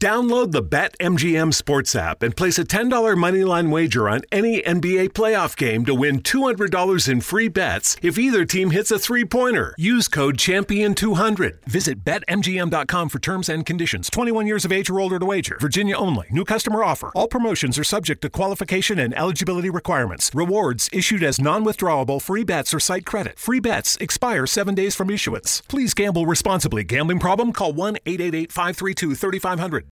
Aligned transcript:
Download 0.00 0.50
the 0.50 0.62
BetMGM 0.62 1.52
Sports 1.52 1.94
app 1.94 2.22
and 2.22 2.34
place 2.34 2.58
a 2.58 2.64
$10 2.64 2.88
moneyline 3.16 3.70
wager 3.70 4.08
on 4.08 4.22
any 4.32 4.62
NBA 4.62 5.10
playoff 5.10 5.54
game 5.54 5.84
to 5.84 5.94
win 5.94 6.22
$200 6.22 7.06
in 7.06 7.20
free 7.20 7.48
bets 7.48 7.98
if 8.00 8.18
either 8.18 8.46
team 8.46 8.70
hits 8.70 8.90
a 8.90 8.98
three 8.98 9.26
pointer. 9.26 9.74
Use 9.76 10.08
code 10.08 10.38
Champion200. 10.38 11.66
Visit 11.66 12.02
BetMGM.com 12.02 13.08
for 13.10 13.18
terms 13.18 13.50
and 13.50 13.66
conditions. 13.66 14.08
21 14.08 14.46
years 14.46 14.64
of 14.64 14.72
age 14.72 14.88
or 14.88 15.00
older 15.00 15.18
to 15.18 15.26
wager. 15.26 15.58
Virginia 15.60 15.98
only. 15.98 16.28
New 16.30 16.46
customer 16.46 16.82
offer. 16.82 17.12
All 17.14 17.28
promotions 17.28 17.78
are 17.78 17.84
subject 17.84 18.22
to 18.22 18.30
qualification 18.30 18.98
and 18.98 19.14
eligibility 19.18 19.68
requirements. 19.68 20.30
Rewards 20.34 20.88
issued 20.94 21.22
as 21.22 21.38
non 21.38 21.62
withdrawable 21.62 22.22
free 22.22 22.44
bets 22.44 22.72
or 22.72 22.80
site 22.80 23.04
credit. 23.04 23.38
Free 23.38 23.60
bets 23.60 23.96
expire 23.96 24.46
seven 24.46 24.74
days 24.74 24.96
from 24.96 25.10
issuance. 25.10 25.60
Please 25.68 25.92
gamble 25.92 26.24
responsibly. 26.24 26.84
Gambling 26.84 27.18
problem? 27.18 27.52
Call 27.52 27.74
1 27.74 27.98
888 28.06 28.50
532 28.50 29.14
3500. 29.14 29.89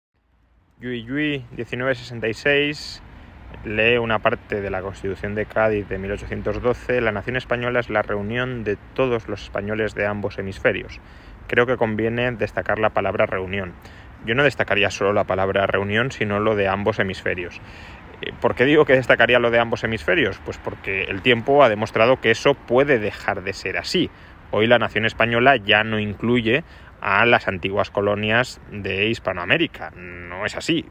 Yui 0.82 1.04
Yui 1.04 1.44
1966 1.52 3.02
lee 3.64 3.98
una 3.98 4.18
parte 4.18 4.60
de 4.60 4.68
la 4.68 4.82
Constitución 4.82 5.36
de 5.36 5.46
Cádiz 5.46 5.88
de 5.88 5.96
1812. 5.96 7.00
La 7.00 7.12
nación 7.12 7.36
española 7.36 7.78
es 7.78 7.88
la 7.88 8.02
reunión 8.02 8.64
de 8.64 8.76
todos 8.94 9.28
los 9.28 9.44
españoles 9.44 9.94
de 9.94 10.06
ambos 10.06 10.38
hemisferios. 10.38 10.98
Creo 11.46 11.66
que 11.66 11.76
conviene 11.76 12.32
destacar 12.32 12.80
la 12.80 12.90
palabra 12.90 13.26
reunión. 13.26 13.74
Yo 14.26 14.34
no 14.34 14.42
destacaría 14.42 14.90
solo 14.90 15.12
la 15.12 15.22
palabra 15.22 15.68
reunión, 15.68 16.10
sino 16.10 16.40
lo 16.40 16.56
de 16.56 16.66
ambos 16.66 16.98
hemisferios. 16.98 17.60
Eh, 18.20 18.32
¿Por 18.40 18.56
qué 18.56 18.64
digo 18.64 18.84
que 18.84 18.94
destacaría 18.94 19.38
lo 19.38 19.52
de 19.52 19.60
ambos 19.60 19.84
hemisferios? 19.84 20.40
Pues 20.44 20.58
porque 20.58 21.04
el 21.04 21.22
tiempo 21.22 21.62
ha 21.62 21.68
demostrado 21.68 22.20
que 22.20 22.32
eso 22.32 22.54
puede 22.54 22.98
dejar 22.98 23.44
de 23.44 23.52
ser 23.52 23.78
así. 23.78 24.10
Hoy 24.50 24.66
la 24.66 24.80
nación 24.80 25.06
española 25.06 25.56
ya 25.56 25.84
no 25.84 26.00
incluye 26.00 26.64
a 27.02 27.26
las 27.26 27.48
antiguas 27.48 27.90
colonias 27.90 28.60
de 28.70 29.08
Hispanoamérica. 29.08 29.90
No 29.90 30.46
es 30.46 30.56
así. 30.56 30.86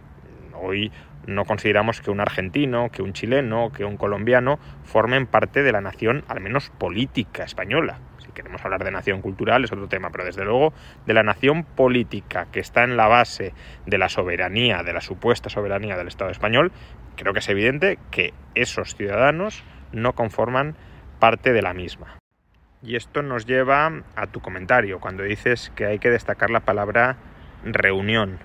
Hoy 0.53 0.91
no 1.25 1.45
consideramos 1.45 2.01
que 2.01 2.11
un 2.11 2.19
argentino, 2.19 2.89
que 2.91 3.01
un 3.01 3.13
chileno, 3.13 3.71
que 3.71 3.85
un 3.85 3.97
colombiano 3.97 4.59
formen 4.83 5.25
parte 5.25 5.63
de 5.63 5.71
la 5.71 5.81
nación, 5.81 6.23
al 6.27 6.41
menos 6.41 6.69
política 6.77 7.43
española. 7.43 7.99
Si 8.19 8.31
queremos 8.31 8.63
hablar 8.63 8.83
de 8.83 8.91
nación 8.91 9.21
cultural 9.21 9.63
es 9.63 9.71
otro 9.71 9.87
tema, 9.87 10.09
pero 10.11 10.25
desde 10.25 10.43
luego 10.43 10.73
de 11.05 11.13
la 11.13 11.23
nación 11.23 11.63
política 11.63 12.47
que 12.51 12.59
está 12.59 12.83
en 12.83 12.97
la 12.97 13.07
base 13.07 13.53
de 13.85 13.97
la 13.97 14.09
soberanía, 14.09 14.83
de 14.83 14.93
la 14.93 15.01
supuesta 15.01 15.49
soberanía 15.49 15.95
del 15.95 16.09
Estado 16.09 16.29
español, 16.29 16.71
creo 17.15 17.33
que 17.33 17.39
es 17.39 17.49
evidente 17.49 17.97
que 18.11 18.33
esos 18.53 18.95
ciudadanos 18.95 19.63
no 19.93 20.13
conforman 20.13 20.75
parte 21.19 21.53
de 21.53 21.61
la 21.61 21.73
misma. 21.73 22.20
Y 22.83 22.95
esto 22.95 23.21
nos 23.21 23.45
lleva 23.45 23.91
a 24.15 24.27
tu 24.27 24.41
comentario, 24.41 24.99
cuando 24.99 25.21
dices 25.21 25.71
que 25.75 25.85
hay 25.85 25.99
que 25.99 26.09
destacar 26.09 26.49
la 26.49 26.61
palabra 26.61 27.15
reunión. 27.63 28.39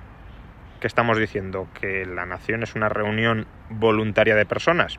¿Qué 0.79 0.87
estamos 0.87 1.19
diciendo? 1.19 1.69
¿Que 1.81 2.05
la 2.05 2.27
nación 2.27 2.63
es 2.63 2.75
una 2.75 2.91
reunión 2.91 3.47
voluntaria 3.71 4.35
de 4.37 4.45
personas? 4.45 4.99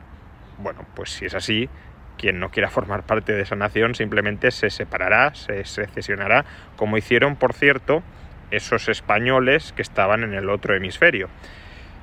Bueno, 0.58 0.84
pues 0.96 1.10
si 1.10 1.26
es 1.26 1.34
así, 1.34 1.68
quien 2.16 2.40
no 2.40 2.50
quiera 2.50 2.68
formar 2.68 3.04
parte 3.04 3.32
de 3.32 3.42
esa 3.42 3.54
nación 3.54 3.94
simplemente 3.94 4.50
se 4.50 4.70
separará, 4.70 5.32
se 5.34 5.64
secesionará, 5.64 6.44
como 6.76 6.98
hicieron, 6.98 7.36
por 7.36 7.54
cierto, 7.54 8.02
esos 8.50 8.88
españoles 8.88 9.72
que 9.72 9.82
estaban 9.82 10.24
en 10.24 10.34
el 10.34 10.50
otro 10.50 10.74
hemisferio. 10.74 11.28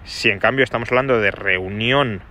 Si 0.06 0.30
en 0.30 0.40
cambio 0.40 0.64
estamos 0.64 0.90
hablando 0.90 1.20
de 1.20 1.32
reunión 1.32 2.22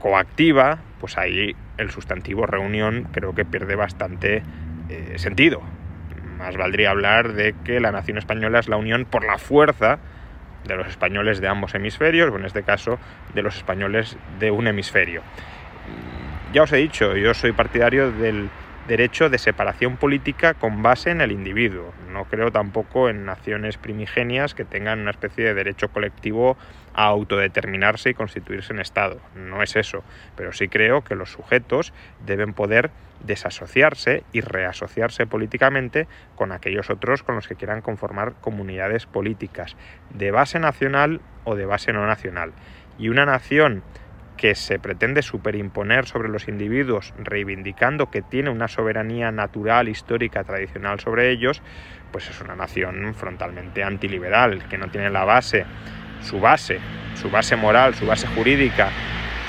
coactiva, 0.00 0.80
pues 0.98 1.16
ahí 1.16 1.54
el 1.78 1.90
sustantivo 1.90 2.46
reunión 2.46 3.08
creo 3.12 3.34
que 3.34 3.44
pierde 3.44 3.76
bastante 3.76 4.42
eh, 4.88 5.14
sentido. 5.16 5.62
Más 6.38 6.56
valdría 6.56 6.90
hablar 6.90 7.32
de 7.32 7.54
que 7.64 7.80
la 7.80 7.90
nación 7.90 8.18
española 8.18 8.58
es 8.58 8.68
la 8.68 8.76
unión 8.76 9.04
por 9.04 9.24
la 9.24 9.38
fuerza 9.38 9.98
de 10.64 10.76
los 10.76 10.86
españoles 10.86 11.40
de 11.40 11.48
ambos 11.48 11.74
hemisferios, 11.74 12.30
o 12.30 12.36
en 12.36 12.44
este 12.44 12.62
caso 12.62 12.98
de 13.34 13.42
los 13.42 13.56
españoles 13.56 14.16
de 14.38 14.50
un 14.50 14.66
hemisferio. 14.66 15.22
Ya 16.52 16.62
os 16.62 16.72
he 16.72 16.76
dicho, 16.76 17.16
yo 17.16 17.34
soy 17.34 17.52
partidario 17.52 18.12
del 18.12 18.50
derecho 18.88 19.28
de 19.28 19.38
separación 19.38 19.98
política 19.98 20.54
con 20.54 20.82
base 20.82 21.10
en 21.10 21.20
el 21.20 21.30
individuo. 21.30 21.92
No 22.10 22.24
creo 22.24 22.50
tampoco 22.50 23.10
en 23.10 23.26
naciones 23.26 23.76
primigenias 23.76 24.54
que 24.54 24.64
tengan 24.64 25.00
una 25.00 25.10
especie 25.10 25.44
de 25.44 25.54
derecho 25.54 25.90
colectivo 25.90 26.56
a 26.94 27.04
autodeterminarse 27.04 28.10
y 28.10 28.14
constituirse 28.14 28.72
en 28.72 28.80
Estado. 28.80 29.20
No 29.36 29.62
es 29.62 29.76
eso, 29.76 30.02
pero 30.36 30.52
sí 30.52 30.68
creo 30.68 31.04
que 31.04 31.14
los 31.14 31.30
sujetos 31.30 31.92
deben 32.26 32.54
poder 32.54 32.90
desasociarse 33.22 34.24
y 34.32 34.40
reasociarse 34.40 35.26
políticamente 35.26 36.08
con 36.34 36.50
aquellos 36.50 36.88
otros 36.88 37.22
con 37.22 37.34
los 37.34 37.46
que 37.46 37.56
quieran 37.56 37.82
conformar 37.82 38.34
comunidades 38.40 39.04
políticas, 39.04 39.76
de 40.10 40.30
base 40.30 40.58
nacional 40.58 41.20
o 41.44 41.56
de 41.56 41.66
base 41.66 41.92
no 41.92 42.06
nacional. 42.06 42.52
Y 42.98 43.10
una 43.10 43.26
nación 43.26 43.82
que 44.38 44.54
se 44.54 44.78
pretende 44.78 45.20
superimponer 45.20 46.06
sobre 46.06 46.30
los 46.30 46.48
individuos, 46.48 47.12
reivindicando 47.18 48.10
que 48.10 48.22
tiene 48.22 48.48
una 48.48 48.68
soberanía 48.68 49.30
natural, 49.30 49.88
histórica, 49.88 50.44
tradicional 50.44 51.00
sobre 51.00 51.30
ellos, 51.30 51.60
pues 52.12 52.30
es 52.30 52.40
una 52.40 52.56
nación 52.56 53.14
frontalmente 53.14 53.84
antiliberal, 53.84 54.66
que 54.68 54.78
no 54.78 54.88
tiene 54.88 55.10
la 55.10 55.24
base, 55.24 55.66
su 56.22 56.40
base, 56.40 56.78
su 57.14 57.30
base 57.30 57.56
moral, 57.56 57.94
su 57.94 58.06
base 58.06 58.26
jurídica, 58.28 58.88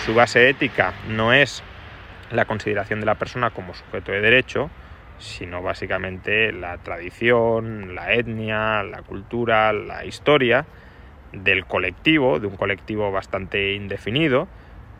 su 0.05 0.13
base 0.13 0.49
ética, 0.49 0.93
no 1.07 1.31
es 1.31 1.63
la 2.31 2.45
consideración 2.45 2.99
de 2.99 3.05
la 3.05 3.15
persona 3.15 3.51
como 3.51 3.73
sujeto 3.73 4.11
de 4.11 4.21
derecho, 4.21 4.69
sino 5.19 5.61
básicamente 5.61 6.51
la 6.51 6.77
tradición, 6.79 7.93
la 7.93 8.13
etnia, 8.13 8.83
la 8.83 9.03
cultura, 9.03 9.71
la 9.71 10.05
historia 10.05 10.65
del 11.31 11.65
colectivo, 11.65 12.39
de 12.39 12.47
un 12.47 12.55
colectivo 12.55 13.11
bastante 13.11 13.73
indefinido, 13.73 14.47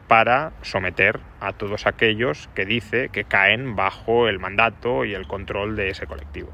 para 0.10 0.52
someter 0.62 1.22
a 1.40 1.54
todos 1.54 1.86
aquellos 1.86 2.50
que 2.54 2.66
dice 2.66 3.10
que 3.14 3.24
caen 3.24 3.78
bajo 3.78 4.28
el 4.28 4.40
mandato 4.40 5.06
y 5.06 5.14
el 5.14 5.26
control 5.28 5.78
de 5.78 5.92
ese 5.92 6.06
colectivo. 6.06 6.52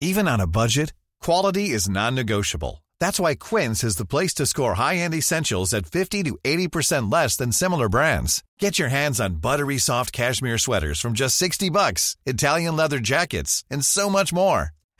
Even 0.00 0.28
on 0.28 0.40
a 0.40 0.46
budget, 0.46 0.92
quality 1.20 1.70
is 1.70 1.88
non-negotiable. 1.88 2.82
That's 3.00 3.18
why 3.18 3.34
Quince 3.34 3.82
is 3.82 3.96
the 3.96 4.04
place 4.04 4.34
to 4.34 4.46
score 4.46 4.74
high-end 4.74 5.14
essentials 5.14 5.72
at 5.72 5.86
50 5.86 6.22
to 6.24 6.38
80% 6.44 7.10
less 7.10 7.36
than 7.36 7.50
similar 7.52 7.88
brands. 7.88 8.44
Get 8.60 8.78
your 8.78 8.90
hands 8.90 9.20
on 9.20 9.40
buttery 9.40 9.78
soft 9.78 10.12
cashmere 10.12 10.58
sweaters 10.58 11.00
from 11.00 11.12
just 11.14 11.36
60 11.36 11.70
bucks, 11.70 12.16
Italian 12.26 12.76
leather 12.76 13.00
jackets, 13.00 13.64
and 13.70 13.84
so 13.84 14.10
much 14.10 14.32
more. 14.32 14.70